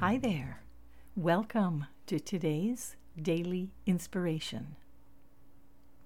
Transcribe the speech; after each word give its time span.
Hi 0.00 0.16
there. 0.16 0.62
Welcome 1.14 1.84
to 2.06 2.18
today's 2.18 2.96
daily 3.20 3.72
inspiration. 3.84 4.76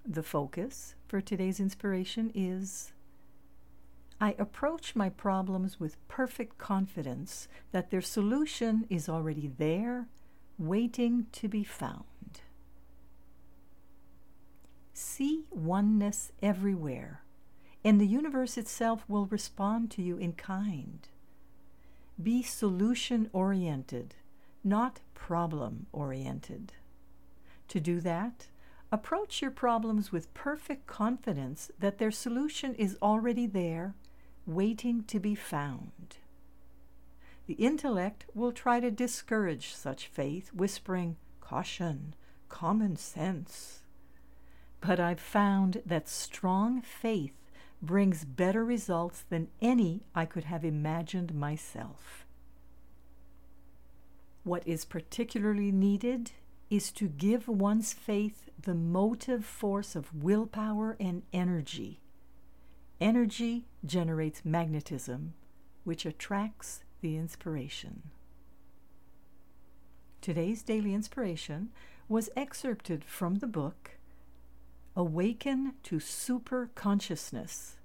The 0.05 0.21
focus 0.21 0.95
for 1.07 1.21
today's 1.21 1.61
inspiration 1.61 2.29
is 2.35 2.91
I 4.19 4.35
approach 4.37 4.97
my 4.97 5.07
problems 5.07 5.79
with 5.79 6.05
perfect 6.09 6.57
confidence 6.57 7.47
that 7.71 7.89
their 7.89 8.01
solution 8.01 8.85
is 8.89 9.07
already 9.07 9.49
there, 9.57 10.09
waiting 10.59 11.27
to 11.31 11.47
be 11.47 11.63
found. 11.63 12.41
See 14.93 15.45
oneness 15.51 16.33
everywhere, 16.41 17.21
and 17.81 18.01
the 18.01 18.07
universe 18.07 18.57
itself 18.57 19.05
will 19.07 19.27
respond 19.27 19.89
to 19.91 20.01
you 20.01 20.17
in 20.17 20.33
kind. 20.33 21.07
Be 22.21 22.41
solution 22.43 23.29
oriented, 23.33 24.15
not 24.63 25.01
problem 25.13 25.87
oriented. 25.91 26.73
To 27.67 27.79
do 27.79 27.99
that, 28.01 28.47
approach 28.91 29.41
your 29.41 29.51
problems 29.51 30.11
with 30.11 30.33
perfect 30.33 30.87
confidence 30.87 31.71
that 31.77 31.97
their 31.97 32.11
solution 32.11 32.73
is 32.75 32.97
already 33.01 33.47
there, 33.47 33.95
waiting 34.45 35.03
to 35.05 35.19
be 35.19 35.35
found. 35.35 36.17
The 37.47 37.55
intellect 37.55 38.25
will 38.33 38.51
try 38.51 38.79
to 38.79 38.91
discourage 38.91 39.73
such 39.73 40.07
faith, 40.07 40.53
whispering, 40.53 41.17
Caution, 41.41 42.15
common 42.49 42.95
sense. 42.95 43.83
But 44.81 44.99
I've 44.99 45.19
found 45.19 45.81
that 45.85 46.09
strong 46.09 46.81
faith 46.81 47.35
brings 47.81 48.25
better 48.25 48.63
results 48.63 49.23
than 49.29 49.49
any 49.61 50.01
I 50.13 50.25
could 50.25 50.45
have 50.45 50.65
imagined 50.65 51.33
myself. 51.33 52.25
What 54.43 54.67
is 54.67 54.85
particularly 54.85 55.71
needed 55.71 56.31
is 56.69 56.91
to 56.93 57.07
give 57.07 57.47
one's 57.47 57.93
faith 57.93 58.49
the 58.61 58.75
motive 58.75 59.45
force 59.45 59.95
of 59.95 60.13
willpower 60.23 60.95
and 60.99 61.23
energy. 61.33 61.99
Energy 62.99 63.65
generates 63.85 64.45
magnetism, 64.45 65.33
which 65.83 66.05
attracts 66.05 66.83
the 67.01 67.17
inspiration. 67.17 68.03
Today's 70.21 70.63
daily 70.63 70.93
inspiration 70.93 71.69
was 72.07 72.29
excerpted 72.35 73.03
from 73.03 73.35
the 73.35 73.47
book 73.47 73.94
Awaken 74.97 75.73
to 75.83 75.99
Super 75.99 76.69
Consciousness 76.73 77.75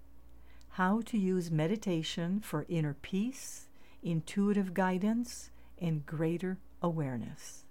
How 0.68 1.00
to 1.06 1.18
Use 1.18 1.50
Meditation 1.50 2.38
for 2.38 2.66
Inner 2.68 2.94
Peace, 3.02 3.66
Intuitive 4.00 4.74
Guidance, 4.74 5.50
and 5.80 6.06
Greater 6.06 6.58
Awareness. 6.80 7.64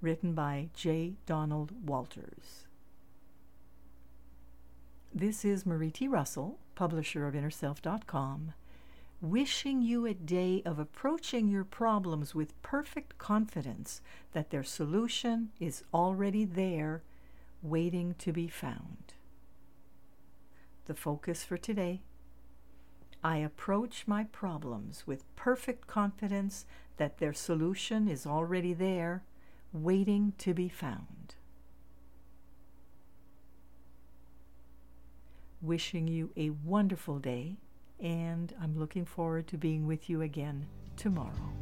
Written 0.00 0.34
by 0.34 0.68
J. 0.72 1.14
Donald 1.26 1.72
Walters. 1.84 2.68
This 5.12 5.44
is 5.44 5.66
Marie 5.66 5.90
T. 5.90 6.06
Russell, 6.06 6.60
publisher 6.76 7.26
of 7.26 7.34
InnerSelf.com, 7.34 8.54
wishing 9.20 9.82
you 9.82 10.06
a 10.06 10.14
day 10.14 10.62
of 10.64 10.78
approaching 10.78 11.48
your 11.48 11.64
problems 11.64 12.36
with 12.36 12.62
perfect 12.62 13.18
confidence 13.18 14.00
that 14.30 14.50
their 14.50 14.62
solution 14.62 15.50
is 15.58 15.82
already 15.92 16.44
there 16.44 17.02
waiting 17.64 18.14
to 18.18 18.30
be 18.30 18.46
found. 18.46 19.14
The 20.84 20.94
focus 20.94 21.42
for 21.42 21.56
today 21.56 22.02
I 23.24 23.38
approach 23.38 24.04
my 24.06 24.24
problems 24.24 25.06
with 25.06 25.34
perfect 25.34 25.86
confidence 25.86 26.66
that 26.98 27.18
their 27.18 27.32
solution 27.32 28.06
is 28.06 28.26
already 28.26 28.74
there, 28.74 29.22
waiting 29.72 30.34
to 30.38 30.52
be 30.52 30.68
found. 30.68 31.36
Wishing 35.62 36.06
you 36.06 36.32
a 36.36 36.50
wonderful 36.50 37.18
day, 37.18 37.56
and 37.98 38.54
I'm 38.60 38.78
looking 38.78 39.06
forward 39.06 39.46
to 39.48 39.56
being 39.56 39.86
with 39.86 40.10
you 40.10 40.20
again 40.20 40.66
tomorrow. 40.98 41.54